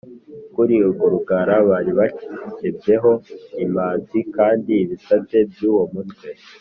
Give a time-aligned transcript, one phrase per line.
[0.53, 3.11] Kuri urwo rugara bari barakebyeho
[3.65, 6.27] imanzi kandi ibisate by’uwo mutwe